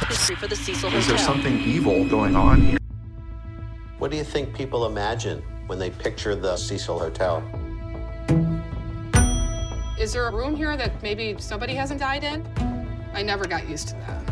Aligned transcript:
dark 0.00 0.10
history 0.10 0.36
for 0.36 0.46
the 0.46 0.56
Cecil 0.56 0.92
Is 0.94 1.06
there 1.06 1.18
something 1.18 1.60
evil 1.60 2.04
going 2.04 2.36
on 2.36 2.60
here? 2.60 2.78
What 3.98 4.10
do 4.10 4.16
you 4.16 4.24
think 4.24 4.54
people 4.54 4.86
imagine 4.86 5.42
when 5.66 5.78
they 5.78 5.90
picture 5.90 6.34
the 6.34 6.56
Cecil 6.56 6.98
Hotel? 6.98 7.42
Is 9.98 10.12
there 10.12 10.28
a 10.28 10.32
room 10.32 10.54
here 10.54 10.76
that 10.76 11.02
maybe 11.02 11.34
somebody 11.38 11.74
hasn't 11.74 12.00
died 12.00 12.22
in? 12.22 12.46
I 13.12 13.22
never 13.22 13.46
got 13.46 13.68
used 13.68 13.88
to 13.88 13.94
that. 14.06 14.22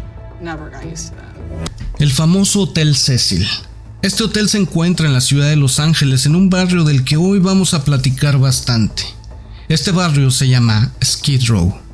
Never 0.40 0.70
got 0.70 0.84
used 0.84 1.08
to 1.08 1.16
that. 1.16 2.00
El 2.00 2.10
famoso 2.10 2.60
Hotel 2.60 2.94
Cecil. 2.94 3.46
Este 4.02 4.22
hotel 4.22 4.48
se 4.48 4.58
encuentra 4.58 5.06
en 5.06 5.14
la 5.14 5.20
ciudad 5.20 5.48
de 5.48 5.56
Los 5.56 5.80
Ángeles, 5.80 6.26
en 6.26 6.36
un 6.36 6.48
barrio 6.48 6.84
del 6.84 7.02
que 7.02 7.16
hoy 7.16 7.40
vamos 7.40 7.74
a 7.74 7.82
platicar 7.82 8.38
bastante. 8.38 9.02
Este 9.68 9.90
barrio 9.90 10.30
se 10.30 10.46
llama 10.46 10.92
Skid 11.02 11.48
Row. 11.48 11.85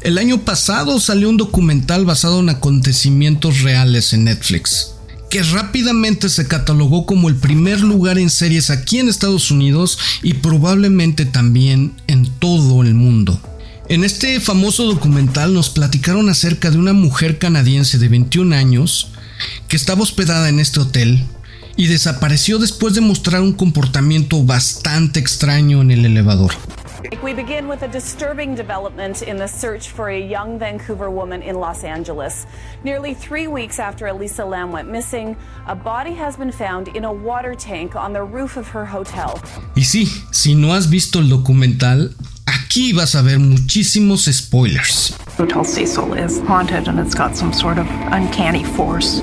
El 0.00 0.18
año 0.18 0.42
pasado 0.42 1.00
salió 1.00 1.28
un 1.28 1.36
documental 1.36 2.04
basado 2.04 2.40
en 2.40 2.48
acontecimientos 2.48 3.62
reales 3.62 4.12
en 4.12 4.24
Netflix, 4.24 4.92
que 5.30 5.42
rápidamente 5.42 6.28
se 6.28 6.46
catalogó 6.46 7.06
como 7.06 7.28
el 7.28 7.36
primer 7.36 7.80
lugar 7.80 8.18
en 8.18 8.30
series 8.30 8.70
aquí 8.70 8.98
en 8.98 9.08
Estados 9.08 9.50
Unidos 9.50 9.98
y 10.22 10.34
probablemente 10.34 11.24
también 11.24 11.94
en 12.06 12.26
todo 12.38 12.82
el 12.82 12.94
mundo. 12.94 13.40
En 13.88 14.02
este 14.02 14.40
famoso 14.40 14.84
documental 14.84 15.54
nos 15.54 15.70
platicaron 15.70 16.28
acerca 16.28 16.70
de 16.70 16.78
una 16.78 16.92
mujer 16.92 17.38
canadiense 17.38 17.98
de 17.98 18.08
21 18.08 18.54
años 18.54 19.08
que 19.68 19.76
estaba 19.76 20.02
hospedada 20.02 20.48
en 20.48 20.58
este 20.58 20.80
hotel 20.80 21.24
y 21.76 21.86
desapareció 21.86 22.58
después 22.58 22.94
de 22.94 23.00
mostrar 23.00 23.42
un 23.42 23.52
comportamiento 23.52 24.42
bastante 24.42 25.20
extraño 25.20 25.82
en 25.82 25.90
el 25.90 26.04
elevador. 26.04 26.52
We 27.22 27.34
begin 27.34 27.68
with 27.68 27.82
a 27.82 27.88
disturbing 27.88 28.54
development 28.54 29.22
in 29.22 29.36
the 29.36 29.46
search 29.46 29.90
for 29.90 30.08
a 30.08 30.20
young 30.20 30.58
Vancouver 30.58 31.10
woman 31.10 31.42
in 31.42 31.56
Los 31.56 31.84
Angeles. 31.84 32.46
Nearly 32.84 33.14
three 33.14 33.46
weeks 33.46 33.78
after 33.78 34.06
Elisa 34.06 34.44
Lam 34.44 34.72
went 34.72 34.88
missing, 34.88 35.36
a 35.66 35.74
body 35.74 36.12
has 36.14 36.36
been 36.36 36.52
found 36.52 36.88
in 36.88 37.04
a 37.04 37.12
water 37.12 37.54
tank 37.54 37.96
on 37.96 38.12
the 38.12 38.22
roof 38.22 38.56
of 38.56 38.68
her 38.68 38.84
hotel. 38.84 39.40
Y 39.76 39.82
sí, 39.82 40.06
si 40.32 40.54
no 40.54 40.72
has 40.72 40.86
visto 40.86 41.20
el 41.20 41.28
documental, 41.28 42.14
aquí 42.46 42.92
vas 42.94 43.14
a 43.14 43.22
ver 43.22 43.38
muchísimos 43.38 44.28
spoilers. 44.32 45.16
Hotel 45.36 45.64
Cecil 45.64 46.14
is 46.14 46.40
haunted 46.40 46.88
and 46.88 46.98
it's 46.98 47.14
got 47.14 47.36
some 47.36 47.52
sort 47.52 47.78
of 47.78 47.86
uncanny 48.12 48.64
force. 48.64 49.22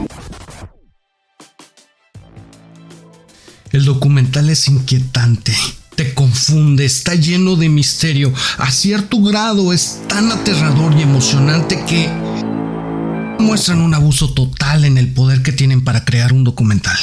El 3.71 3.85
documental 3.85 4.49
es 4.49 4.67
inquietante, 4.67 5.53
te 5.95 6.13
confunde, 6.13 6.85
está 6.85 7.15
lleno 7.15 7.55
de 7.55 7.69
misterio, 7.69 8.33
a 8.57 8.71
cierto 8.71 9.21
grado 9.21 9.73
es 9.73 10.01
tan 10.07 10.31
aterrador 10.31 10.93
y 10.97 11.03
emocionante 11.03 11.83
que 11.87 12.09
muestran 13.39 13.81
un 13.81 13.93
abuso 13.93 14.33
total 14.33 14.85
en 14.85 14.97
el 14.97 15.13
poder 15.13 15.43
que 15.43 15.51
tienen 15.51 15.83
para 15.83 16.05
crear 16.05 16.33
un 16.33 16.43
documental. 16.43 16.97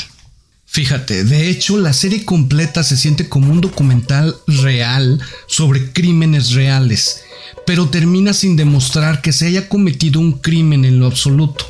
Fíjate, 0.66 1.24
de 1.24 1.50
hecho 1.50 1.78
la 1.78 1.92
serie 1.92 2.24
completa 2.24 2.82
se 2.84 2.96
siente 2.96 3.28
como 3.28 3.52
un 3.52 3.60
documental 3.60 4.36
real 4.46 5.20
sobre 5.48 5.92
crímenes 5.92 6.52
reales, 6.52 7.22
pero 7.66 7.88
termina 7.88 8.32
sin 8.32 8.56
demostrar 8.56 9.20
que 9.20 9.32
se 9.32 9.46
haya 9.46 9.68
cometido 9.68 10.20
un 10.20 10.32
crimen 10.32 10.84
en 10.84 11.00
lo 11.00 11.06
absoluto. 11.06 11.66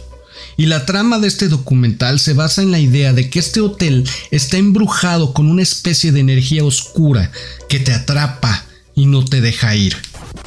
Y 0.61 0.67
la 0.67 0.85
trama 0.85 1.19
de 1.19 1.27
este 1.27 1.49
documental 1.49 2.21
se 2.21 2.35
basa 2.35 2.61
en 2.61 2.71
la 2.71 2.79
idea 2.79 3.15
de 3.15 3.31
que 3.31 3.39
este 3.39 3.63
hotel 3.63 4.07
está 4.31 4.59
embrujado 4.59 5.33
con 5.33 5.49
una 5.49 5.63
especie 5.63 6.13
de 6.13 6.21
energía 6.21 6.67
oscura 6.67 7.33
que 7.71 7.79
te 7.79 7.95
atrapa 7.95 8.67
y 8.95 9.07
no 9.07 9.25
te 9.25 9.41
deja 9.41 9.75
ir. 9.75 9.97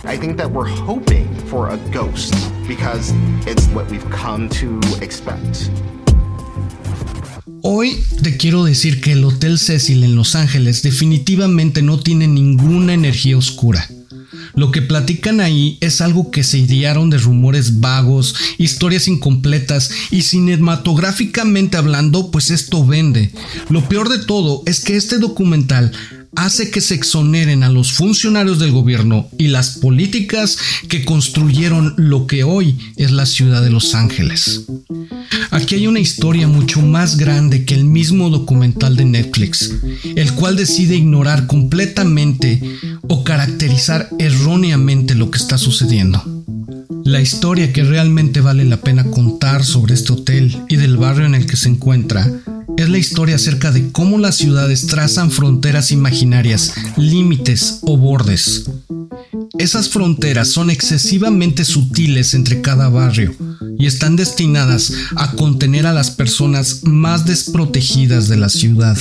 I 0.04 0.16
think 0.20 0.38
that 0.38 0.52
we're 0.52 0.70
hoping 0.70 1.28
for 1.50 1.72
a 1.72 1.78
ghost 1.92 2.36
because 2.68 3.12
it's 3.48 3.68
what 3.74 3.90
we've 3.90 4.08
come 4.12 4.48
to 4.50 4.80
expect. 5.04 5.72
Hoy 7.64 7.98
te 8.22 8.38
quiero 8.38 8.66
decir 8.66 9.02
que 9.02 9.14
el 9.14 9.26
Hotel 9.26 9.58
Cecil 9.58 10.04
en 10.04 10.16
Los 10.16 10.36
Ángeles 10.36 10.84
definitivamente 10.84 11.82
no 11.82 12.00
tiene 12.00 12.28
ninguna 12.28 12.94
energía 12.94 13.36
oscura. 13.36 13.90
Lo 14.56 14.72
que 14.72 14.82
platican 14.82 15.42
ahí 15.42 15.78
es 15.82 16.02
algo 16.02 16.32
que 16.32 16.44
se 16.44 16.60
idearon 16.60 17.10
de 17.10 17.18
rumores 17.18 17.80
vagos, 17.80 18.36
historias 18.58 19.08
incompletas 19.08 19.92
y 20.12 20.22
cinematográficamente 20.22 21.78
hablando, 21.78 22.30
pues 22.32 22.52
esto 22.52 22.86
vende. 22.86 23.32
Lo 23.70 23.88
peor 23.90 24.10
de 24.10 24.20
todo 24.20 24.64
es 24.66 24.80
que 24.82 24.96
este 24.96 25.18
documental 25.18 25.92
hace 26.36 26.72
que 26.72 26.82
se 26.82 26.96
exoneren 26.96 27.64
a 27.64 27.70
los 27.70 27.94
funcionarios 27.94 28.60
del 28.60 28.72
gobierno 28.72 29.28
y 29.38 29.48
las 29.48 29.78
políticas 29.78 30.58
que 30.88 31.06
construyeron 31.06 31.94
lo 31.98 32.28
que 32.28 32.44
hoy 32.44 32.78
es 32.96 33.12
la 33.12 33.26
ciudad 33.26 33.62
de 33.62 33.70
Los 33.70 33.94
Ángeles. 33.96 34.66
Aquí 35.54 35.76
hay 35.76 35.86
una 35.86 36.00
historia 36.00 36.48
mucho 36.48 36.82
más 36.82 37.16
grande 37.16 37.64
que 37.64 37.76
el 37.76 37.86
mismo 37.86 38.32
documental 38.32 38.96
de 38.96 39.06
Netflix, 39.06 39.72
el 40.16 40.34
cual 40.34 40.56
decide 40.56 40.96
ignorar 40.96 41.46
completamente 41.46 42.60
o 43.04 43.24
caracterizar 43.24 44.10
erróneamente 44.18 45.14
lo 45.14 45.30
que 45.30 45.38
está 45.38 45.60
sucediendo. 45.60 46.24
La 47.06 47.22
historia 47.22 47.72
que 47.72 47.84
realmente 47.84 48.42
vale 48.42 48.66
la 48.66 48.78
pena 48.78 49.04
contar 49.12 49.64
sobre 49.64 49.94
este 49.94 50.14
hotel 50.14 50.58
y 50.70 50.78
del 50.78 50.98
barrio 50.98 51.28
en 51.28 51.36
el 51.36 51.46
que 51.46 51.56
se 51.56 51.70
encuentra 51.70 52.28
es 52.76 52.90
la 52.90 52.98
historia 52.98 53.36
acerca 53.36 53.72
de 53.72 53.92
cómo 53.92 54.18
las 54.18 54.34
ciudades 54.34 54.88
trazan 54.88 55.30
fronteras 55.30 55.92
imaginarias, 55.92 56.74
límites 56.98 57.78
o 57.84 57.96
bordes. 57.96 58.66
Esas 59.60 59.88
fronteras 59.88 60.48
son 60.48 60.72
excesivamente 60.72 61.64
sutiles 61.64 62.34
entre 62.34 62.60
cada 62.62 62.90
barrio 62.90 63.36
y 63.78 63.86
están 63.86 64.16
destinadas 64.16 64.94
a 65.16 65.32
contener 65.34 65.86
a 65.88 65.94
las 65.94 66.12
personas 66.12 66.84
más 66.84 67.26
desprotegidas 67.26 68.28
de 68.28 68.38
la 68.38 68.50
ciudad. 68.50 68.98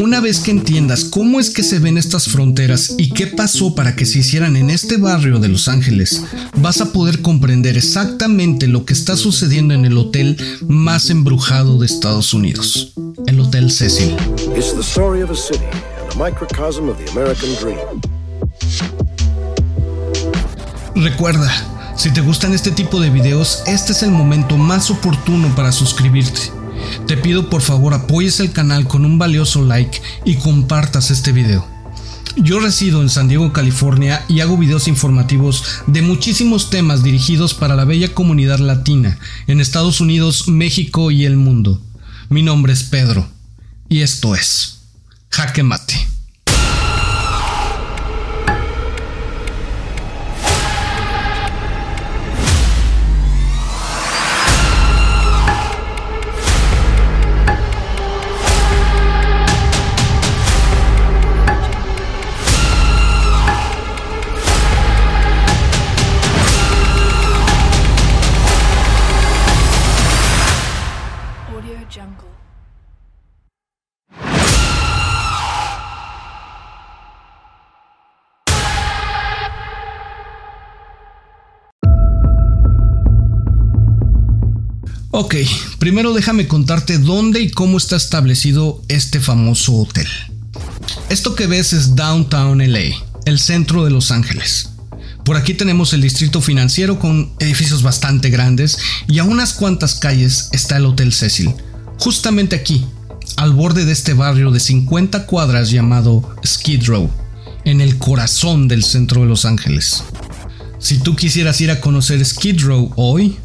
Una 0.00 0.20
vez 0.20 0.40
que 0.40 0.50
entiendas 0.50 1.04
cómo 1.04 1.40
es 1.40 1.50
que 1.50 1.62
se 1.62 1.78
ven 1.78 1.98
estas 1.98 2.28
fronteras 2.28 2.94
y 2.96 3.10
qué 3.10 3.26
pasó 3.26 3.74
para 3.74 3.96
que 3.96 4.06
se 4.06 4.20
hicieran 4.20 4.56
en 4.56 4.70
este 4.70 4.96
barrio 4.96 5.38
de 5.38 5.48
Los 5.48 5.68
Ángeles, 5.68 6.22
vas 6.56 6.80
a 6.80 6.92
poder 6.92 7.20
comprender 7.20 7.76
exactamente 7.76 8.66
lo 8.66 8.86
que 8.86 8.94
está 8.94 9.14
sucediendo 9.16 9.74
en 9.74 9.84
el 9.84 9.98
hotel 9.98 10.38
más 10.66 11.10
embrujado 11.10 11.78
de 11.78 11.86
Estados 11.86 12.32
Unidos, 12.32 12.94
el 13.26 13.40
Hotel 13.40 13.70
Cecil. 13.70 14.16
It's 14.56 14.72
the 14.74 14.80
story 14.80 15.22
of 15.22 15.30
a 15.30 15.36
city 15.36 15.66
and 16.00 16.12
a 16.12 16.16
microcosm 16.16 16.88
of 16.88 16.96
the 16.96 17.10
American 17.10 17.50
dream. 17.60 17.78
Recuerda, 20.94 21.50
si 22.00 22.10
te 22.10 22.22
gustan 22.22 22.54
este 22.54 22.70
tipo 22.70 22.98
de 22.98 23.10
videos, 23.10 23.62
este 23.66 23.92
es 23.92 24.02
el 24.02 24.10
momento 24.10 24.56
más 24.56 24.90
oportuno 24.90 25.54
para 25.54 25.70
suscribirte. 25.70 26.40
Te 27.06 27.18
pido 27.18 27.50
por 27.50 27.60
favor 27.60 27.92
apoyes 27.92 28.40
el 28.40 28.52
canal 28.52 28.88
con 28.88 29.04
un 29.04 29.18
valioso 29.18 29.62
like 29.62 30.00
y 30.24 30.36
compartas 30.36 31.10
este 31.10 31.32
video. 31.32 31.68
Yo 32.36 32.58
resido 32.58 33.02
en 33.02 33.10
San 33.10 33.28
Diego, 33.28 33.52
California 33.52 34.24
y 34.28 34.40
hago 34.40 34.56
videos 34.56 34.88
informativos 34.88 35.62
de 35.86 36.00
muchísimos 36.00 36.70
temas 36.70 37.02
dirigidos 37.02 37.52
para 37.52 37.76
la 37.76 37.84
bella 37.84 38.14
comunidad 38.14 38.60
latina 38.60 39.18
en 39.46 39.60
Estados 39.60 40.00
Unidos, 40.00 40.48
México 40.48 41.10
y 41.10 41.26
el 41.26 41.36
mundo. 41.36 41.82
Mi 42.30 42.42
nombre 42.42 42.72
es 42.72 42.82
Pedro 42.82 43.28
y 43.90 44.00
esto 44.00 44.34
es 44.34 44.78
Jaque 45.28 45.62
Mate. 45.62 46.09
Ok, 85.22 85.34
primero 85.78 86.14
déjame 86.14 86.48
contarte 86.48 86.96
dónde 86.96 87.42
y 87.42 87.50
cómo 87.50 87.76
está 87.76 87.94
establecido 87.94 88.82
este 88.88 89.20
famoso 89.20 89.74
hotel. 89.74 90.08
Esto 91.10 91.34
que 91.34 91.46
ves 91.46 91.74
es 91.74 91.94
Downtown 91.94 92.60
LA, 92.72 92.96
el 93.26 93.38
centro 93.38 93.84
de 93.84 93.90
Los 93.90 94.12
Ángeles. 94.12 94.70
Por 95.22 95.36
aquí 95.36 95.52
tenemos 95.52 95.92
el 95.92 96.00
distrito 96.00 96.40
financiero 96.40 96.98
con 96.98 97.34
edificios 97.38 97.82
bastante 97.82 98.30
grandes 98.30 98.78
y 99.08 99.18
a 99.18 99.24
unas 99.24 99.52
cuantas 99.52 99.96
calles 99.96 100.48
está 100.52 100.78
el 100.78 100.86
Hotel 100.86 101.12
Cecil. 101.12 101.52
Justamente 101.98 102.56
aquí, 102.56 102.86
al 103.36 103.52
borde 103.52 103.84
de 103.84 103.92
este 103.92 104.14
barrio 104.14 104.50
de 104.50 104.60
50 104.60 105.26
cuadras 105.26 105.70
llamado 105.70 106.34
Skid 106.46 106.84
Row, 106.86 107.10
en 107.66 107.82
el 107.82 107.98
corazón 107.98 108.68
del 108.68 108.82
centro 108.84 109.20
de 109.20 109.26
Los 109.26 109.44
Ángeles. 109.44 110.02
Si 110.78 110.98
tú 110.98 111.14
quisieras 111.14 111.60
ir 111.60 111.70
a 111.70 111.82
conocer 111.82 112.24
Skid 112.24 112.62
Row 112.62 112.90
hoy, 112.96 113.36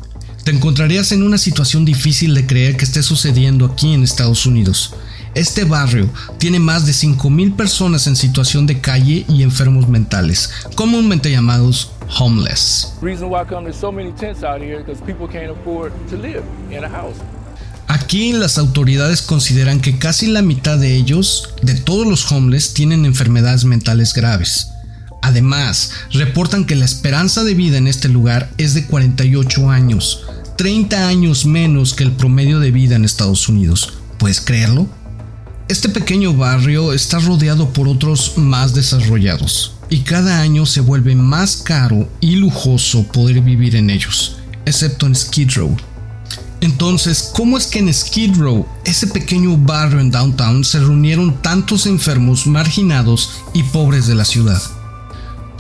te 0.45 0.51
encontrarías 0.51 1.12
en 1.12 1.24
una 1.24 1.39
situación 1.39 1.86
difícil 1.86 2.36
de 2.36 2.45
creer 2.45 2.77
que 2.77 2.86
esté 2.86 3.01
sucediendo 3.01 3.65
aquí 3.65 3.95
en 3.95 4.03
Estados 4.03 4.45
Unidos. 4.45 4.94
Este 5.33 5.63
barrio 5.65 6.07
tiene 6.38 6.59
más 6.59 6.86
de 6.86 6.92
5.000 6.92 7.56
personas 7.56 8.06
en 8.06 8.15
situación 8.15 8.68
de 8.68 8.80
calle 8.80 9.25
y 9.27 9.42
enfermos 9.42 9.89
mentales, 9.89 10.51
comúnmente 10.75 11.31
llamados 11.31 11.92
homeless. 12.19 12.94
Aquí 17.88 18.31
las 18.31 18.59
autoridades 18.59 19.24
consideran 19.24 19.80
que 19.80 19.97
casi 19.97 20.27
la 20.27 20.44
mitad 20.44 20.77
de 20.77 20.95
ellos, 20.95 21.56
de 21.63 21.74
todos 21.74 22.06
los 22.06 22.31
homeless, 22.31 22.75
tienen 22.75 23.06
enfermedades 23.06 23.65
mentales 23.65 24.13
graves. 24.13 24.69
Además, 25.25 25.92
reportan 26.12 26.65
que 26.65 26.75
la 26.75 26.86
esperanza 26.86 27.44
de 27.44 27.56
vida 27.56 27.77
en 27.77 27.88
este 27.88 28.09
lugar 28.09 28.51
es 28.59 28.75
de 28.75 28.86
48 28.86 29.71
años, 29.71 30.24
30 30.57 31.07
años 31.07 31.46
menos 31.46 31.94
que 31.94 32.04
el 32.04 32.12
promedio 32.12 32.60
de 32.60 32.72
vida 32.72 32.96
en 32.96 33.06
Estados 33.06 33.50
Unidos. 33.50 33.94
¿Puedes 34.18 34.42
creerlo? 34.42 34.88
Este 35.68 35.90
pequeño 35.90 36.34
barrio 36.34 36.94
está 36.94 37.19
rodeado 37.19 37.69
por 37.74 37.88
otros 37.88 38.34
más 38.38 38.74
desarrollados 38.74 39.74
y 39.90 40.00
cada 40.00 40.42
año 40.42 40.66
se 40.66 40.81
vuelve 40.81 41.16
más 41.16 41.57
caro 41.57 42.10
y 42.22 42.36
lujoso 42.36 43.04
poder 43.07 43.42
vivir 43.42 43.75
en 43.75 43.90
ellos, 43.90 44.38
excepto 44.66 45.07
en 45.07 45.16
Skid 45.16 45.52
Row, 45.56 45.75
entonces, 46.66 47.30
¿cómo 47.31 47.60
es 47.60 47.68
que 47.68 47.78
en 47.78 47.94
Skid 47.94 48.38
Row, 48.38 48.66
ese 48.86 49.06
pequeño 49.06 49.56
barrio 49.56 50.00
en 50.00 50.10
downtown, 50.10 50.63
se 50.63 50.80
reunieron 50.80 51.40
tantos 51.44 51.86
enfermos, 51.86 52.48
marginados 52.48 53.30
y 53.54 53.62
pobres 53.62 54.07
de 54.07 54.16
la 54.16 54.25
ciudad? 54.25 54.60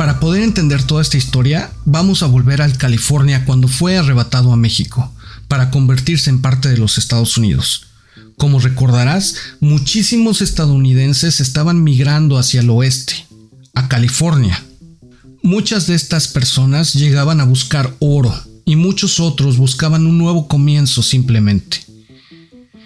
Para 0.05 0.19
poder 0.19 0.43
entender 0.43 0.83
toda 0.83 1.01
esta 1.01 1.17
historia, 1.17 1.71
vamos 1.83 2.21
a 2.21 2.27
volver 2.27 2.61
al 2.61 2.77
California 2.77 3.43
cuando 3.43 3.67
fue 3.67 3.97
arrebatado 3.97 4.53
a 4.53 4.55
México, 4.55 5.11
para 5.47 5.71
convertirse 5.71 6.29
en 6.29 6.43
parte 6.43 6.69
de 6.69 6.77
los 6.77 6.99
Estados 6.99 7.39
Unidos. 7.39 7.87
Como 8.37 8.59
recordarás, 8.59 9.33
muchísimos 9.61 10.43
estadounidenses 10.43 11.41
estaban 11.41 11.83
migrando 11.83 12.37
hacia 12.37 12.59
el 12.59 12.69
oeste, 12.69 13.25
a 13.73 13.87
California. 13.87 14.63
Muchas 15.41 15.87
de 15.87 15.95
estas 15.95 16.27
personas 16.27 16.93
llegaban 16.93 17.41
a 17.41 17.45
buscar 17.45 17.95
oro, 17.97 18.31
y 18.63 18.75
muchos 18.75 19.19
otros 19.19 19.57
buscaban 19.57 20.05
un 20.05 20.19
nuevo 20.19 20.47
comienzo 20.47 21.01
simplemente. 21.01 21.83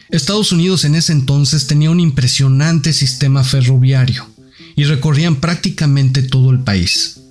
Estados 0.09 0.53
Unidos 0.53 0.85
en 0.85 0.95
ese 0.95 1.11
entonces 1.11 1.67
tenía 1.67 1.91
un 1.91 1.99
impresionante 1.99 2.93
sistema 2.93 3.43
ferroviario 3.43 4.25
y 4.75 4.85
recorrían 4.85 5.37
prácticamente 5.37 6.23
todo 6.23 6.51
el 6.51 6.59
país. 6.59 7.21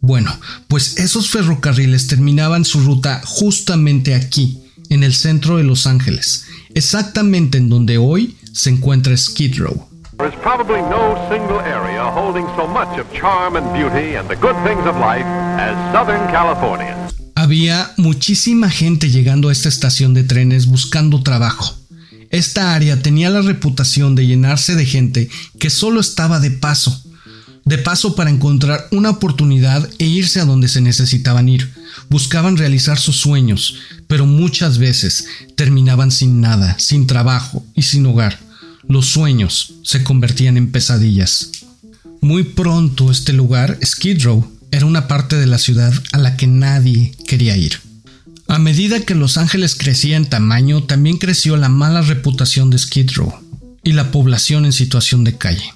Bueno, 0.00 0.30
pues 0.68 0.98
esos 0.98 1.30
ferrocarriles 1.30 2.06
terminaban 2.08 2.64
su 2.64 2.80
ruta 2.80 3.22
justamente 3.24 4.14
aquí, 4.14 4.58
en 4.90 5.02
el 5.02 5.14
centro 5.14 5.56
de 5.56 5.64
Los 5.64 5.86
Ángeles, 5.86 6.44
exactamente 6.74 7.58
en 7.58 7.68
donde 7.68 7.98
hoy 7.98 8.36
se 8.52 8.70
encuentra 8.70 9.16
Skid 9.16 9.58
Row. 9.58 9.88
There's 10.18 10.34
probably 10.42 10.80
no 10.82 11.16
single 11.28 11.58
area 11.60 12.04
holding 12.04 12.46
so 12.54 12.68
much 12.68 12.98
of 13.00 13.10
charm 13.12 13.56
and 13.56 13.72
beauty 13.72 14.16
and 14.16 14.28
the 14.28 14.36
good 14.36 14.54
things 14.64 14.86
of 14.86 14.96
life 14.96 15.26
as 15.58 15.74
Southern 15.92 16.30
California. 16.30 16.96
Había 17.34 17.92
muchísima 17.96 18.70
gente 18.70 19.10
llegando 19.10 19.48
a 19.48 19.52
esta 19.52 19.68
estación 19.68 20.14
de 20.14 20.22
trenes 20.22 20.66
buscando 20.66 21.22
trabajo. 21.22 21.74
Esta 22.34 22.74
área 22.74 23.00
tenía 23.00 23.30
la 23.30 23.42
reputación 23.42 24.16
de 24.16 24.26
llenarse 24.26 24.74
de 24.74 24.84
gente 24.84 25.30
que 25.60 25.70
solo 25.70 26.00
estaba 26.00 26.40
de 26.40 26.50
paso, 26.50 27.00
de 27.64 27.78
paso 27.78 28.16
para 28.16 28.28
encontrar 28.28 28.88
una 28.90 29.10
oportunidad 29.10 29.88
e 30.00 30.06
irse 30.06 30.40
a 30.40 30.44
donde 30.44 30.66
se 30.66 30.80
necesitaban 30.80 31.48
ir. 31.48 31.72
Buscaban 32.10 32.56
realizar 32.56 32.98
sus 32.98 33.18
sueños, 33.18 33.76
pero 34.08 34.26
muchas 34.26 34.78
veces 34.78 35.26
terminaban 35.54 36.10
sin 36.10 36.40
nada, 36.40 36.74
sin 36.80 37.06
trabajo 37.06 37.64
y 37.72 37.82
sin 37.82 38.04
hogar. 38.04 38.40
Los 38.88 39.06
sueños 39.06 39.74
se 39.84 40.02
convertían 40.02 40.56
en 40.56 40.72
pesadillas. 40.72 41.52
Muy 42.20 42.42
pronto 42.42 43.12
este 43.12 43.32
lugar, 43.32 43.78
Skid 43.84 44.24
Row, 44.24 44.44
era 44.72 44.86
una 44.86 45.06
parte 45.06 45.36
de 45.36 45.46
la 45.46 45.58
ciudad 45.58 45.94
a 46.10 46.18
la 46.18 46.36
que 46.36 46.48
nadie 46.48 47.14
quería 47.28 47.56
ir. 47.56 47.78
A 48.46 48.58
medida 48.58 49.00
que 49.00 49.14
Los 49.14 49.38
Ángeles 49.38 49.74
crecía 49.74 50.16
en 50.16 50.26
tamaño, 50.26 50.82
también 50.84 51.16
creció 51.16 51.56
la 51.56 51.68
mala 51.68 52.02
reputación 52.02 52.70
de 52.70 52.78
Skid 52.78 53.12
Row 53.14 53.32
y 53.82 53.92
la 53.92 54.10
población 54.10 54.64
en 54.64 54.72
situación 54.72 55.24
de 55.24 55.36
calle. 55.36 55.72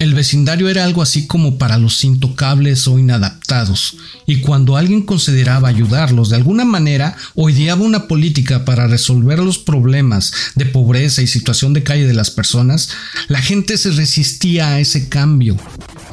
El 0.00 0.14
vecindario 0.14 0.70
era 0.70 0.84
algo 0.84 1.02
así 1.02 1.26
como 1.26 1.58
para 1.58 1.76
los 1.76 2.04
intocables 2.04 2.88
o 2.88 2.98
inadaptados, 2.98 3.98
y 4.26 4.40
cuando 4.40 4.78
alguien 4.78 5.02
consideraba 5.02 5.68
ayudarlos 5.68 6.30
de 6.30 6.36
alguna 6.36 6.64
manera 6.64 7.16
o 7.34 7.50
ideaba 7.50 7.84
una 7.84 8.08
política 8.08 8.64
para 8.64 8.86
resolver 8.86 9.38
los 9.40 9.58
problemas 9.58 10.32
de 10.54 10.64
pobreza 10.64 11.20
y 11.20 11.26
situación 11.26 11.74
de 11.74 11.82
calle 11.82 12.06
de 12.06 12.14
las 12.14 12.30
personas, 12.30 12.88
la 13.28 13.42
gente 13.42 13.76
se 13.76 13.90
resistía 13.90 14.68
a 14.68 14.80
ese 14.80 15.10
cambio. 15.10 15.58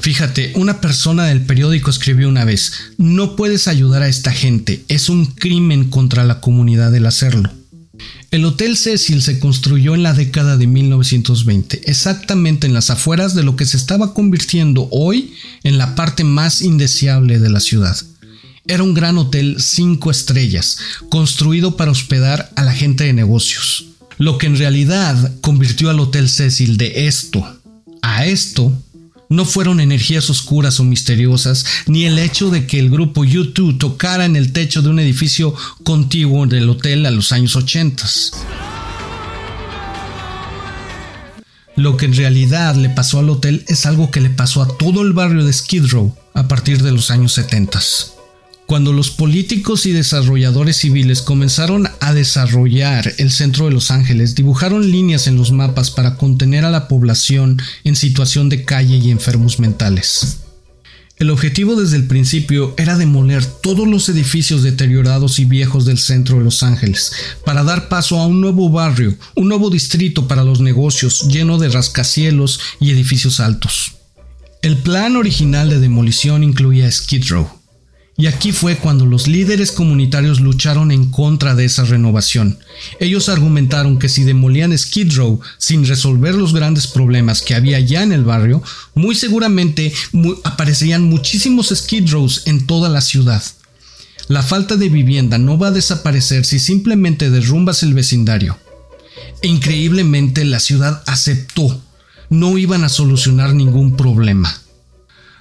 Fíjate, 0.08 0.54
una 0.56 0.80
persona 0.80 1.26
del 1.26 1.42
periódico 1.42 1.90
escribió 1.90 2.30
una 2.30 2.46
vez, 2.46 2.72
no 2.98 3.36
puedes 3.36 3.68
ayudar 3.68 4.04
a 4.04 4.08
esta 4.08 4.32
gente, 4.32 4.86
es 4.88 5.10
un 5.10 5.26
crimen 5.26 5.90
contra 5.90 6.24
la 6.24 6.40
comunidad 6.40 6.96
el 6.96 7.06
hacerlo. 7.08 7.52
El 8.32 8.46
Hotel 8.46 8.78
Cecil 8.78 9.22
se 9.22 9.38
construyó 9.38 9.96
en 9.96 10.04
la 10.04 10.14
década 10.14 10.56
de 10.56 10.66
1920, 10.66 11.82
exactamente 11.92 12.68
en 12.68 12.74
las 12.74 12.90
afueras 12.90 13.36
de 13.36 13.44
lo 13.44 13.58
que 13.58 13.66
se 13.66 13.76
estaba 13.76 14.14
convirtiendo 14.14 14.88
hoy 14.92 15.34
en 15.64 15.78
la 15.78 15.94
parte 15.96 16.24
más 16.24 16.62
indeseable 16.62 17.40
de 17.40 17.50
la 17.50 17.60
ciudad. 17.60 17.98
Era 18.66 18.84
un 18.84 18.94
gran 18.94 19.18
hotel 19.18 19.58
cinco 19.60 20.10
estrellas, 20.10 20.78
construido 21.10 21.76
para 21.76 21.92
hospedar 21.92 22.50
a 22.56 22.64
la 22.64 22.72
gente 22.72 23.04
de 23.04 23.12
negocios. 23.12 23.88
Lo 24.18 24.38
que 24.38 24.48
en 24.48 24.58
realidad 24.58 25.34
convirtió 25.42 25.90
al 25.90 26.00
Hotel 26.00 26.30
Cecil 26.30 26.78
de 26.78 27.08
esto 27.08 27.46
a 28.02 28.26
esto 28.26 28.72
no 29.30 29.46
fueron 29.46 29.80
energías 29.80 30.30
oscuras 30.30 30.80
o 30.80 30.84
misteriosas, 30.84 31.66
ni 31.88 32.06
el 32.06 32.20
hecho 32.20 32.50
de 32.50 32.66
que 32.66 32.80
el 32.80 32.90
grupo 32.90 33.26
U2 33.26 33.78
tocara 33.78 34.26
en 34.26 34.36
el 34.36 34.54
techo 34.54 34.82
de 34.82 34.90
un 34.90 35.00
edificio 35.00 35.54
contiguo 35.84 36.46
del 36.46 36.70
hotel 36.70 37.06
a 37.06 37.12
los 37.12 37.32
años 37.32 37.56
80. 37.56 38.06
Lo 41.76 41.96
que 41.96 42.06
en 42.06 42.16
realidad 42.16 42.76
le 42.76 42.90
pasó 42.90 43.20
al 43.20 43.30
hotel 43.30 43.64
es 43.68 43.86
algo 43.86 44.10
que 44.10 44.22
le 44.22 44.32
pasó 44.32 44.64
a 44.64 44.78
todo 44.78 45.04
el 45.04 45.14
barrio 45.14 45.46
de 45.46 45.54
Skid 45.54 45.86
Row 45.92 46.16
a 46.34 46.48
partir 46.48 46.82
de 46.82 46.92
los 46.92 47.12
años 47.12 47.34
70. 47.34 48.17
Cuando 48.68 48.92
los 48.92 49.12
políticos 49.12 49.86
y 49.86 49.94
desarrolladores 49.94 50.76
civiles 50.76 51.22
comenzaron 51.22 51.88
a 52.02 52.14
desarrollar 52.14 53.14
el 53.18 53.32
centro 53.32 53.64
de 53.64 53.72
Los 53.72 53.92
Ángeles, 53.92 54.36
dibujaron 54.36 54.92
líneas 54.92 55.28
en 55.28 55.38
los 55.38 55.54
mapas 55.54 55.90
para 55.90 56.18
contener 56.18 56.66
a 56.66 56.70
la 56.70 56.90
población 56.90 57.62
en 57.86 57.96
situación 57.96 58.50
de 58.50 58.66
calle 58.66 58.98
y 58.98 59.10
enfermos 59.10 59.62
mentales. 59.62 60.40
El 61.16 61.30
objetivo 61.30 61.78
desde 61.78 61.96
el 61.96 62.08
principio 62.08 62.76
era 62.78 62.98
demoler 62.98 63.46
todos 63.46 63.88
los 63.88 64.10
edificios 64.10 64.64
deteriorados 64.64 65.40
y 65.40 65.46
viejos 65.46 65.86
del 65.86 65.98
centro 65.98 66.38
de 66.38 66.44
Los 66.44 66.62
Ángeles, 66.62 67.14
para 67.46 67.64
dar 67.64 67.88
paso 67.88 68.20
a 68.20 68.28
un 68.28 68.42
nuevo 68.42 68.70
barrio, 68.70 69.16
un 69.38 69.48
nuevo 69.48 69.70
distrito 69.70 70.28
para 70.28 70.44
los 70.44 70.60
negocios 70.60 71.26
lleno 71.30 71.58
de 71.58 71.70
rascacielos 71.70 72.60
y 72.82 72.92
edificios 72.92 73.40
altos. 73.40 73.94
El 74.62 74.76
plan 74.76 75.16
original 75.16 75.70
de 75.70 75.80
demolición 75.80 76.44
incluía 76.44 76.92
Skid 76.92 77.30
Row, 77.30 77.57
y 78.20 78.26
aquí 78.26 78.52
fue 78.52 78.78
cuando 78.78 79.06
los 79.06 79.28
líderes 79.28 79.72
comunitarios 79.72 80.40
lucharon 80.40 80.92
en 80.92 81.12
contra 81.12 81.54
de 81.54 81.66
esa 81.66 81.86
renovación. 81.86 82.58
Ellos 83.00 83.30
argumentaron 83.30 84.00
que 84.00 84.10
si 84.10 84.24
demolían 84.24 84.76
Skid 84.76 85.16
Row 85.16 85.40
sin 85.60 85.86
resolver 85.86 86.34
los 86.34 86.52
grandes 86.52 86.88
problemas 86.88 87.44
que 87.44 87.54
había 87.54 87.80
ya 87.80 88.02
en 88.02 88.12
el 88.12 88.24
barrio, 88.24 88.64
muy 88.96 89.14
seguramente 89.14 89.94
aparecerían 90.44 91.04
muchísimos 91.04 91.72
Skid 91.76 92.10
Rows 92.10 92.48
en 92.48 92.66
toda 92.66 92.90
la 92.90 93.02
ciudad. 93.02 93.44
La 94.28 94.42
falta 94.42 94.78
de 94.78 94.90
vivienda 94.90 95.38
no 95.38 95.60
va 95.60 95.68
a 95.68 95.72
desaparecer 95.72 96.44
si 96.44 96.58
simplemente 96.58 97.30
derrumbas 97.30 97.84
el 97.84 97.94
vecindario. 97.94 98.58
Increíblemente 99.44 100.44
la 100.44 100.60
ciudad 100.60 101.04
aceptó. 101.06 101.82
No 102.30 102.58
iban 102.58 102.84
a 102.84 102.90
solucionar 102.90 103.54
ningún 103.54 103.96
problema. 103.96 104.60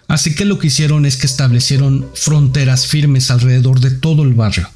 Así 0.09 0.35
que 0.35 0.45
lo 0.45 0.59
que 0.59 0.69
hicieron 0.69 1.07
es 1.07 1.17
que 1.17 1.27
establecieron 1.27 2.09
fronteras 2.15 2.87
firmes 2.87 3.31
alrededor 3.31 3.81
de 3.81 3.91
todo 3.91 4.23
el 4.23 4.35
barrio. 4.35 4.69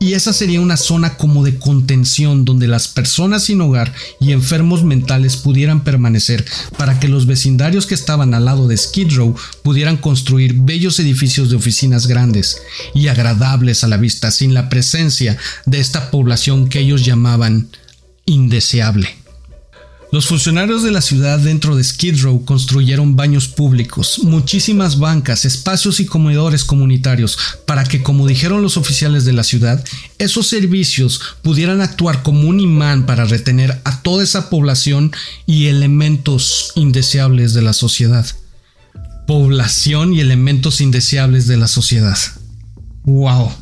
Y 0.00 0.12
esa 0.12 0.32
sería 0.32 0.60
una 0.60 0.76
zona 0.76 1.16
como 1.16 1.42
de 1.42 1.58
contención 1.58 2.44
donde 2.44 2.68
las 2.68 2.86
personas 2.86 3.44
sin 3.44 3.60
hogar 3.60 3.92
y 4.20 4.30
enfermos 4.30 4.84
mentales 4.84 5.36
pudieran 5.36 5.82
permanecer 5.82 6.44
para 6.76 7.00
que 7.00 7.08
los 7.08 7.26
vecindarios 7.26 7.86
que 7.86 7.96
estaban 7.96 8.32
al 8.32 8.44
lado 8.44 8.68
de 8.68 8.76
Skid 8.76 9.12
Row 9.14 9.34
pudieran 9.64 9.96
construir 9.96 10.54
bellos 10.54 11.00
edificios 11.00 11.50
de 11.50 11.56
oficinas 11.56 12.06
grandes 12.06 12.58
y 12.94 13.08
agradables 13.08 13.82
a 13.82 13.88
la 13.88 13.96
vista 13.96 14.30
sin 14.30 14.54
la 14.54 14.68
presencia 14.68 15.36
de 15.66 15.80
esta 15.80 16.12
población 16.12 16.68
que 16.68 16.78
ellos 16.78 17.04
llamaban 17.04 17.68
indeseable. 18.24 19.17
Los 20.10 20.26
funcionarios 20.26 20.82
de 20.82 20.90
la 20.90 21.02
ciudad 21.02 21.38
dentro 21.38 21.76
de 21.76 21.84
Skid 21.84 22.22
Row 22.22 22.42
construyeron 22.46 23.14
baños 23.14 23.46
públicos, 23.46 24.20
muchísimas 24.22 24.98
bancas, 24.98 25.44
espacios 25.44 26.00
y 26.00 26.06
comedores 26.06 26.64
comunitarios 26.64 27.36
para 27.66 27.84
que, 27.84 28.02
como 28.02 28.26
dijeron 28.26 28.62
los 28.62 28.78
oficiales 28.78 29.26
de 29.26 29.34
la 29.34 29.44
ciudad, 29.44 29.84
esos 30.16 30.46
servicios 30.46 31.20
pudieran 31.42 31.82
actuar 31.82 32.22
como 32.22 32.48
un 32.48 32.58
imán 32.58 33.04
para 33.04 33.26
retener 33.26 33.82
a 33.84 34.00
toda 34.00 34.24
esa 34.24 34.48
población 34.48 35.12
y 35.44 35.66
elementos 35.66 36.72
indeseables 36.74 37.52
de 37.52 37.60
la 37.60 37.74
sociedad. 37.74 38.24
Población 39.26 40.14
y 40.14 40.20
elementos 40.20 40.80
indeseables 40.80 41.46
de 41.46 41.58
la 41.58 41.68
sociedad. 41.68 42.16
¡Wow! 43.04 43.52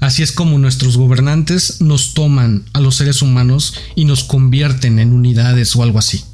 Así 0.00 0.22
es 0.22 0.32
como 0.32 0.58
nuestros 0.58 0.96
gobernantes 0.96 1.80
nos 1.80 2.14
toman 2.14 2.64
a 2.72 2.80
los 2.80 2.96
seres 2.96 3.22
humanos 3.22 3.74
y 3.94 4.04
nos 4.04 4.24
convierten 4.24 4.98
en 4.98 5.12
unidades 5.12 5.74
o 5.74 5.82
algo 5.82 5.98
así. 5.98 6.24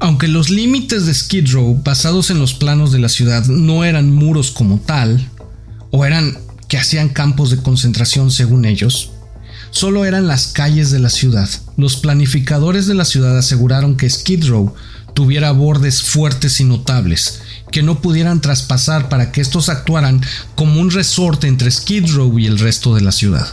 Aunque 0.00 0.28
los 0.28 0.50
límites 0.50 1.06
de 1.06 1.14
Skid 1.14 1.52
Row 1.52 1.80
basados 1.82 2.30
en 2.30 2.38
los 2.38 2.54
planos 2.54 2.92
de 2.92 2.98
la 2.98 3.08
ciudad 3.08 3.44
no 3.46 3.84
eran 3.84 4.12
muros 4.12 4.50
como 4.50 4.78
tal, 4.78 5.28
o 5.90 6.04
eran 6.04 6.38
que 6.68 6.78
hacían 6.78 7.08
campos 7.08 7.50
de 7.50 7.58
concentración 7.58 8.30
según 8.30 8.64
ellos, 8.64 9.10
solo 9.70 10.04
eran 10.04 10.26
las 10.26 10.48
calles 10.48 10.90
de 10.90 10.98
la 10.98 11.10
ciudad. 11.10 11.48
Los 11.76 11.96
planificadores 11.96 12.86
de 12.86 12.94
la 12.94 13.04
ciudad 13.04 13.36
aseguraron 13.36 13.96
que 13.96 14.10
Skid 14.10 14.46
Row 14.46 14.74
tuviera 15.14 15.52
bordes 15.52 16.02
fuertes 16.02 16.60
y 16.60 16.64
notables, 16.64 17.40
que 17.76 17.82
no 17.82 18.00
pudieran 18.00 18.40
traspasar 18.40 19.10
para 19.10 19.32
que 19.32 19.42
estos 19.42 19.68
actuaran 19.68 20.22
como 20.54 20.80
un 20.80 20.90
resorte 20.90 21.46
entre 21.46 21.70
Skid 21.70 22.10
Row 22.14 22.38
y 22.38 22.46
el 22.46 22.58
resto 22.58 22.94
de 22.94 23.02
la 23.02 23.12
ciudad. 23.12 23.46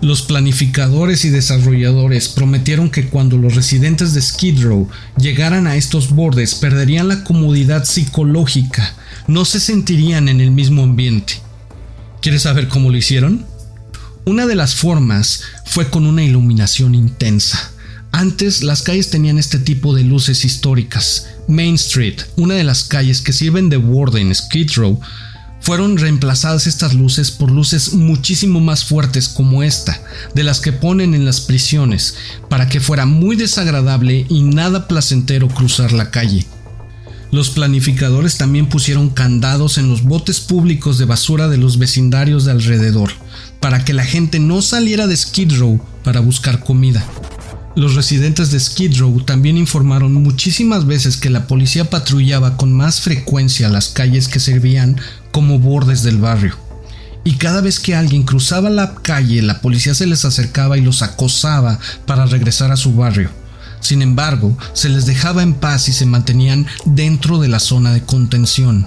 Los 0.00 0.22
planificadores 0.22 1.26
y 1.26 1.28
desarrolladores 1.28 2.30
prometieron 2.30 2.88
que 2.88 3.08
cuando 3.08 3.36
los 3.36 3.54
residentes 3.54 4.14
de 4.14 4.22
Skid 4.22 4.62
Row 4.62 4.88
llegaran 5.18 5.66
a 5.66 5.76
estos 5.76 6.12
bordes 6.12 6.54
perderían 6.54 7.08
la 7.08 7.24
comodidad 7.24 7.84
psicológica, 7.84 8.94
no 9.26 9.44
se 9.44 9.60
sentirían 9.60 10.30
en 10.30 10.40
el 10.40 10.50
mismo 10.50 10.82
ambiente. 10.82 11.34
¿Quieres 12.22 12.44
saber 12.44 12.68
cómo 12.68 12.88
lo 12.88 12.96
hicieron? 12.96 13.44
Una 14.24 14.46
de 14.46 14.54
las 14.54 14.76
formas 14.76 15.42
fue 15.66 15.90
con 15.90 16.06
una 16.06 16.22
iluminación 16.22 16.94
intensa. 16.94 17.71
Antes 18.12 18.62
las 18.62 18.82
calles 18.82 19.08
tenían 19.08 19.38
este 19.38 19.58
tipo 19.58 19.94
de 19.94 20.04
luces 20.04 20.44
históricas. 20.44 21.28
Main 21.48 21.76
Street, 21.76 22.20
una 22.36 22.54
de 22.54 22.62
las 22.62 22.84
calles 22.84 23.22
que 23.22 23.32
sirven 23.32 23.70
de 23.70 23.78
borde 23.78 24.20
en 24.20 24.34
Skid 24.34 24.70
Row, 24.76 25.00
fueron 25.60 25.96
reemplazadas 25.96 26.66
estas 26.66 26.92
luces 26.92 27.30
por 27.30 27.50
luces 27.50 27.94
muchísimo 27.94 28.60
más 28.60 28.84
fuertes 28.84 29.28
como 29.28 29.62
esta, 29.62 30.02
de 30.34 30.42
las 30.42 30.60
que 30.60 30.72
ponen 30.72 31.14
en 31.14 31.24
las 31.24 31.40
prisiones, 31.40 32.16
para 32.50 32.68
que 32.68 32.80
fuera 32.80 33.06
muy 33.06 33.34
desagradable 33.34 34.26
y 34.28 34.42
nada 34.42 34.88
placentero 34.88 35.48
cruzar 35.48 35.92
la 35.92 36.10
calle. 36.10 36.46
Los 37.30 37.48
planificadores 37.48 38.36
también 38.36 38.68
pusieron 38.68 39.08
candados 39.08 39.78
en 39.78 39.88
los 39.88 40.02
botes 40.02 40.40
públicos 40.40 40.98
de 40.98 41.06
basura 41.06 41.48
de 41.48 41.56
los 41.56 41.78
vecindarios 41.78 42.44
de 42.44 42.50
alrededor, 42.50 43.10
para 43.58 43.86
que 43.86 43.94
la 43.94 44.04
gente 44.04 44.38
no 44.38 44.60
saliera 44.60 45.06
de 45.06 45.16
Skid 45.16 45.56
Row 45.58 45.80
para 46.04 46.20
buscar 46.20 46.62
comida. 46.62 47.06
Los 47.74 47.94
residentes 47.94 48.50
de 48.50 48.60
Skid 48.60 48.98
Row 48.98 49.22
también 49.22 49.56
informaron 49.56 50.12
muchísimas 50.12 50.86
veces 50.86 51.16
que 51.16 51.30
la 51.30 51.46
policía 51.46 51.88
patrullaba 51.88 52.58
con 52.58 52.70
más 52.74 53.00
frecuencia 53.00 53.70
las 53.70 53.88
calles 53.88 54.28
que 54.28 54.40
servían 54.40 55.00
como 55.30 55.58
bordes 55.58 56.02
del 56.02 56.18
barrio. 56.18 56.54
Y 57.24 57.36
cada 57.36 57.62
vez 57.62 57.80
que 57.80 57.94
alguien 57.94 58.24
cruzaba 58.24 58.68
la 58.68 58.96
calle, 58.96 59.40
la 59.40 59.62
policía 59.62 59.94
se 59.94 60.06
les 60.06 60.26
acercaba 60.26 60.76
y 60.76 60.82
los 60.82 61.00
acosaba 61.00 61.78
para 62.04 62.26
regresar 62.26 62.70
a 62.72 62.76
su 62.76 62.94
barrio. 62.94 63.30
Sin 63.80 64.02
embargo, 64.02 64.56
se 64.74 64.90
les 64.90 65.06
dejaba 65.06 65.42
en 65.42 65.54
paz 65.54 65.88
y 65.88 65.92
se 65.92 66.04
mantenían 66.04 66.66
dentro 66.84 67.38
de 67.38 67.48
la 67.48 67.58
zona 67.58 67.94
de 67.94 68.02
contención. 68.02 68.86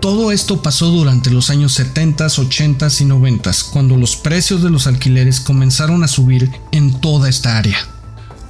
Todo 0.00 0.32
esto 0.32 0.62
pasó 0.62 0.86
durante 0.86 1.30
los 1.30 1.50
años 1.50 1.74
70, 1.74 2.26
80 2.26 2.88
y 2.98 3.04
90, 3.04 3.50
cuando 3.72 3.96
los 3.98 4.16
precios 4.16 4.62
de 4.62 4.70
los 4.70 4.86
alquileres 4.86 5.38
comenzaron 5.38 6.02
a 6.02 6.08
subir 6.08 6.50
en 6.72 6.98
toda 7.00 7.28
esta 7.28 7.58
área. 7.58 7.76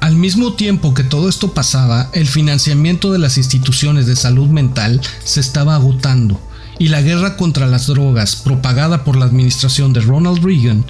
Al 0.02 0.16
mismo 0.16 0.54
tiempo 0.54 0.94
que 0.94 1.04
todo 1.04 1.28
esto 1.28 1.54
pasaba, 1.54 2.10
el 2.12 2.26
financiamiento 2.26 3.12
de 3.12 3.20
las 3.20 3.38
instituciones 3.38 4.04
de 4.04 4.16
salud 4.16 4.48
mental 4.48 5.00
se 5.22 5.38
estaba 5.38 5.76
agotando 5.76 6.40
y 6.80 6.88
la 6.88 7.00
guerra 7.02 7.36
contra 7.36 7.68
las 7.68 7.86
drogas 7.86 8.34
propagada 8.34 9.04
por 9.04 9.14
la 9.16 9.26
administración 9.26 9.92
de 9.92 10.00
Ronald 10.00 10.44
Reagan 10.44 10.84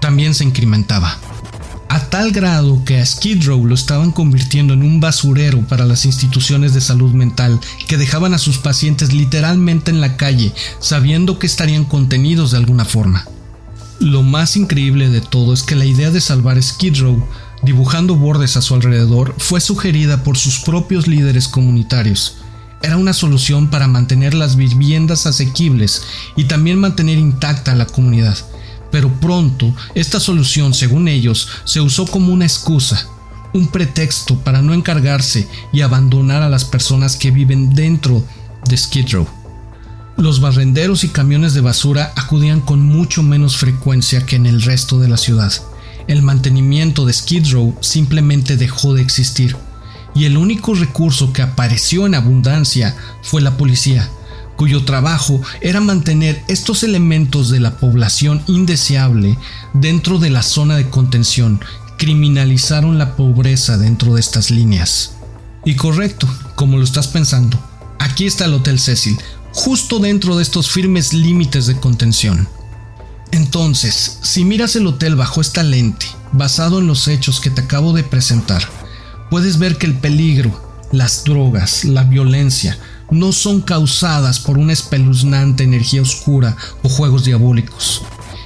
también 0.00 0.34
se 0.34 0.42
incrementaba. 0.42 1.16
A 1.88 2.10
tal 2.10 2.32
grado 2.32 2.84
que 2.84 2.98
a 2.98 3.06
Skid 3.06 3.46
Row 3.46 3.64
lo 3.64 3.76
estaban 3.76 4.10
convirtiendo 4.10 4.74
en 4.74 4.82
un 4.82 4.98
basurero 4.98 5.60
para 5.60 5.86
las 5.86 6.04
instituciones 6.04 6.74
de 6.74 6.80
salud 6.80 7.12
mental 7.12 7.60
que 7.86 7.96
dejaban 7.96 8.34
a 8.34 8.38
sus 8.38 8.58
pacientes 8.58 9.12
literalmente 9.12 9.92
en 9.92 10.00
la 10.00 10.16
calle 10.16 10.52
sabiendo 10.80 11.38
que 11.38 11.46
estarían 11.46 11.84
contenidos 11.84 12.50
de 12.50 12.56
alguna 12.56 12.84
forma. 12.84 13.28
Lo 14.00 14.24
más 14.24 14.56
increíble 14.56 15.08
de 15.08 15.20
todo 15.20 15.54
es 15.54 15.62
que 15.62 15.76
la 15.76 15.86
idea 15.86 16.10
de 16.10 16.20
salvar 16.20 16.60
Skid 16.60 17.00
Row 17.00 17.24
dibujando 17.66 18.14
bordes 18.14 18.56
a 18.56 18.62
su 18.62 18.74
alrededor, 18.74 19.34
fue 19.38 19.60
sugerida 19.60 20.22
por 20.22 20.38
sus 20.38 20.60
propios 20.60 21.08
líderes 21.08 21.48
comunitarios. 21.48 22.38
Era 22.80 22.96
una 22.96 23.12
solución 23.12 23.68
para 23.68 23.88
mantener 23.88 24.34
las 24.34 24.54
viviendas 24.54 25.26
asequibles 25.26 26.02
y 26.36 26.44
también 26.44 26.78
mantener 26.78 27.18
intacta 27.18 27.74
la 27.74 27.86
comunidad. 27.86 28.38
Pero 28.92 29.12
pronto, 29.20 29.74
esta 29.96 30.20
solución, 30.20 30.74
según 30.74 31.08
ellos, 31.08 31.48
se 31.64 31.80
usó 31.80 32.06
como 32.06 32.32
una 32.32 32.44
excusa, 32.44 33.08
un 33.52 33.66
pretexto 33.66 34.38
para 34.38 34.62
no 34.62 34.72
encargarse 34.72 35.48
y 35.72 35.80
abandonar 35.80 36.42
a 36.42 36.48
las 36.48 36.64
personas 36.64 37.16
que 37.16 37.32
viven 37.32 37.74
dentro 37.74 38.24
de 38.68 38.76
Skid 38.76 39.08
Row. 39.10 39.26
Los 40.16 40.40
barrenderos 40.40 41.02
y 41.02 41.08
camiones 41.08 41.52
de 41.52 41.62
basura 41.62 42.12
acudían 42.14 42.60
con 42.60 42.80
mucho 42.80 43.24
menos 43.24 43.56
frecuencia 43.56 44.24
que 44.24 44.36
en 44.36 44.46
el 44.46 44.62
resto 44.62 45.00
de 45.00 45.08
la 45.08 45.16
ciudad 45.16 45.52
el 46.08 46.22
mantenimiento 46.22 47.04
de 47.04 47.12
Skid 47.12 47.52
Row 47.52 47.76
simplemente 47.80 48.56
dejó 48.56 48.94
de 48.94 49.02
existir, 49.02 49.56
y 50.14 50.24
el 50.24 50.36
único 50.36 50.74
recurso 50.74 51.32
que 51.32 51.42
apareció 51.42 52.06
en 52.06 52.14
abundancia 52.14 52.96
fue 53.22 53.42
la 53.42 53.56
policía, 53.56 54.08
cuyo 54.56 54.84
trabajo 54.84 55.40
era 55.60 55.80
mantener 55.80 56.42
estos 56.48 56.82
elementos 56.82 57.50
de 57.50 57.60
la 57.60 57.76
población 57.76 58.42
indeseable 58.46 59.38
dentro 59.74 60.18
de 60.18 60.30
la 60.30 60.42
zona 60.42 60.76
de 60.76 60.88
contención, 60.88 61.60
criminalizaron 61.98 62.98
la 62.98 63.16
pobreza 63.16 63.76
dentro 63.78 64.14
de 64.14 64.20
estas 64.20 64.50
líneas. 64.50 65.12
Y 65.64 65.74
correcto, 65.74 66.28
como 66.54 66.78
lo 66.78 66.84
estás 66.84 67.08
pensando, 67.08 67.58
aquí 67.98 68.26
está 68.26 68.46
el 68.46 68.54
Hotel 68.54 68.78
Cecil, 68.78 69.18
justo 69.52 69.98
dentro 69.98 70.36
de 70.36 70.42
estos 70.42 70.70
firmes 70.70 71.12
límites 71.12 71.66
de 71.66 71.76
contención. 71.76 72.48
Entonces, 73.32 74.18
si 74.22 74.44
miras 74.44 74.76
el 74.76 74.86
hotel 74.86 75.16
bajo 75.16 75.40
esta 75.40 75.62
lente, 75.62 76.06
basado 76.32 76.78
en 76.78 76.86
los 76.86 77.08
hechos 77.08 77.40
que 77.40 77.50
te 77.50 77.62
acabo 77.62 77.92
de 77.92 78.04
presentar, 78.04 78.62
puedes 79.30 79.58
ver 79.58 79.78
que 79.78 79.86
el 79.86 79.94
peligro, 79.94 80.60
las 80.92 81.24
drogas, 81.24 81.84
la 81.84 82.04
violencia, 82.04 82.78
no 83.10 83.32
son 83.32 83.60
causadas 83.60 84.40
por 84.40 84.58
una 84.58 84.72
espeluznante 84.72 85.64
energía 85.64 86.02
oscura 86.02 86.56
o 86.82 86.88
juegos 86.88 87.24
diabólicos, 87.24 88.02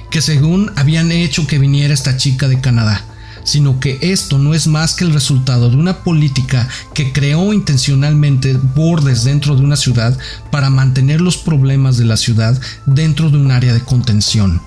que 0.09 0.21
según 0.21 0.71
habían 0.75 1.11
hecho 1.11 1.47
que 1.47 1.59
viniera 1.59 1.93
esta 1.93 2.17
chica 2.17 2.47
de 2.47 2.61
Canadá, 2.61 3.03
sino 3.43 3.79
que 3.79 3.97
esto 4.01 4.37
no 4.37 4.53
es 4.53 4.67
más 4.67 4.93
que 4.93 5.03
el 5.03 5.13
resultado 5.13 5.69
de 5.69 5.77
una 5.77 6.03
política 6.03 6.67
que 6.93 7.11
creó 7.11 7.53
intencionalmente 7.53 8.53
bordes 8.75 9.23
dentro 9.23 9.55
de 9.55 9.63
una 9.63 9.75
ciudad 9.75 10.17
para 10.51 10.69
mantener 10.69 11.21
los 11.21 11.37
problemas 11.37 11.97
de 11.97 12.05
la 12.05 12.17
ciudad 12.17 12.59
dentro 12.85 13.29
de 13.29 13.37
un 13.37 13.51
área 13.51 13.73
de 13.73 13.81
contención. 13.81 14.61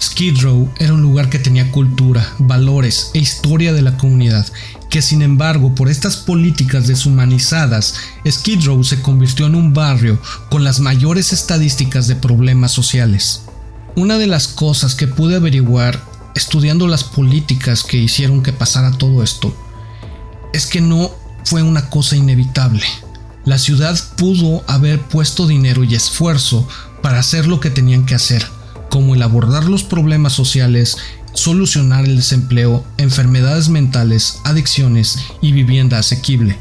Skid 0.00 0.42
Row 0.42 0.70
era 0.78 0.92
un 0.92 1.00
lugar 1.00 1.30
que 1.30 1.38
tenía 1.38 1.70
cultura, 1.72 2.34
valores 2.38 3.10
e 3.14 3.18
historia 3.18 3.72
de 3.72 3.82
la 3.82 3.96
comunidad, 3.96 4.46
que 4.90 5.00
sin 5.00 5.22
embargo 5.22 5.74
por 5.74 5.88
estas 5.88 6.16
políticas 6.16 6.86
deshumanizadas, 6.86 7.94
Skid 8.28 8.64
Row 8.64 8.84
se 8.84 9.00
convirtió 9.00 9.46
en 9.46 9.54
un 9.54 9.72
barrio 9.72 10.20
con 10.50 10.64
las 10.64 10.80
mayores 10.80 11.32
estadísticas 11.32 12.08
de 12.08 12.16
problemas 12.16 12.72
sociales. 12.72 13.42
Una 13.94 14.18
de 14.18 14.26
las 14.26 14.48
cosas 14.48 14.94
que 14.94 15.06
pude 15.06 15.36
averiguar 15.36 16.02
estudiando 16.34 16.86
las 16.86 17.02
políticas 17.02 17.82
que 17.82 17.96
hicieron 17.96 18.42
que 18.42 18.52
pasara 18.52 18.90
todo 18.92 19.22
esto 19.22 19.56
es 20.52 20.66
que 20.66 20.82
no 20.82 21.10
fue 21.44 21.62
una 21.62 21.88
cosa 21.88 22.16
inevitable. 22.16 22.84
La 23.46 23.58
ciudad 23.58 23.98
pudo 24.16 24.62
haber 24.66 25.00
puesto 25.00 25.46
dinero 25.46 25.84
y 25.84 25.94
esfuerzo 25.94 26.68
para 27.00 27.20
hacer 27.20 27.46
lo 27.46 27.60
que 27.60 27.70
tenían 27.70 28.04
que 28.04 28.16
hacer, 28.16 28.44
como 28.90 29.14
el 29.14 29.22
abordar 29.22 29.64
los 29.64 29.84
problemas 29.84 30.32
sociales, 30.32 30.96
solucionar 31.34 32.04
el 32.04 32.16
desempleo, 32.16 32.84
enfermedades 32.98 33.68
mentales, 33.68 34.40
adicciones 34.44 35.18
y 35.40 35.52
vivienda 35.52 35.98
asequible. 35.98 36.58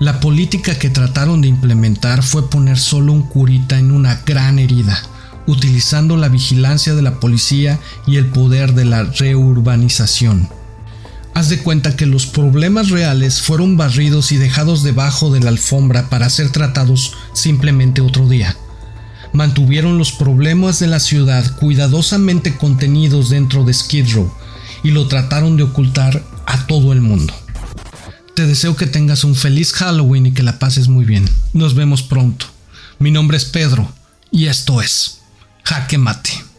La 0.00 0.18
política 0.18 0.78
que 0.78 0.90
trataron 0.90 1.40
de 1.40 1.48
implementar 1.48 2.22
fue 2.22 2.50
poner 2.50 2.78
solo 2.78 3.12
un 3.12 3.22
curita 3.22 3.78
en 3.78 3.92
una 3.92 4.20
gran 4.26 4.58
herida, 4.58 5.00
utilizando 5.46 6.16
la 6.16 6.28
vigilancia 6.28 6.94
de 6.94 7.02
la 7.02 7.20
policía 7.20 7.78
y 8.06 8.16
el 8.16 8.26
poder 8.26 8.74
de 8.74 8.84
la 8.84 9.04
reurbanización. 9.04 10.48
Haz 11.34 11.48
de 11.48 11.58
cuenta 11.58 11.96
que 11.96 12.06
los 12.06 12.26
problemas 12.26 12.90
reales 12.90 13.40
fueron 13.40 13.76
barridos 13.76 14.32
y 14.32 14.36
dejados 14.36 14.82
debajo 14.82 15.30
de 15.30 15.40
la 15.40 15.50
alfombra 15.50 16.10
para 16.10 16.28
ser 16.28 16.50
tratados 16.50 17.14
simplemente 17.32 18.00
otro 18.00 18.28
día. 18.28 18.56
Mantuvieron 19.32 19.98
los 19.98 20.12
problemas 20.12 20.78
de 20.78 20.86
la 20.86 21.00
ciudad 21.00 21.56
cuidadosamente 21.56 22.56
contenidos 22.56 23.30
dentro 23.30 23.64
de 23.64 23.72
Skid 23.72 24.14
Row 24.14 24.32
y 24.82 24.90
lo 24.90 25.08
trataron 25.08 25.56
de 25.56 25.62
ocultar 25.62 26.22
a 26.46 26.66
todo 26.66 26.92
el 26.92 27.00
mundo. 27.00 27.32
Te 28.34 28.46
deseo 28.46 28.76
que 28.76 28.86
tengas 28.86 29.24
un 29.24 29.34
feliz 29.34 29.72
Halloween 29.72 30.26
y 30.26 30.32
que 30.32 30.42
la 30.42 30.58
pases 30.58 30.88
muy 30.88 31.04
bien. 31.04 31.28
Nos 31.52 31.74
vemos 31.74 32.02
pronto. 32.02 32.46
Mi 32.98 33.10
nombre 33.10 33.36
es 33.36 33.44
Pedro 33.44 33.90
y 34.30 34.46
esto 34.46 34.80
es 34.80 35.20
Jaque 35.64 35.98
Mate. 35.98 36.51